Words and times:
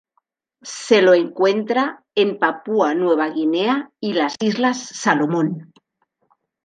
Se 0.63 0.99
lo 1.03 1.13
encuentra 1.13 2.03
en 2.15 2.39
Papúa 2.39 2.95
Nueva 2.95 3.29
Guinea 3.29 3.91
y 3.99 4.13
las 4.13 4.35
islas 4.39 4.79
Salomón. 4.83 5.71